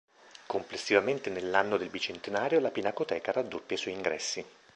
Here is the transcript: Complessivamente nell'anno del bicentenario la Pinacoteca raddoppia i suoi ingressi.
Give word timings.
Complessivamente 0.47 1.29
nell'anno 1.29 1.77
del 1.77 1.89
bicentenario 1.91 2.59
la 2.59 2.71
Pinacoteca 2.71 3.33
raddoppia 3.33 3.75
i 3.77 3.79
suoi 3.79 3.93
ingressi. 3.93 4.43